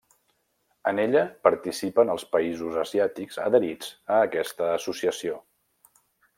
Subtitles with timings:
[0.91, 5.41] En ella participen els països asiàtics adherits a aquesta associació.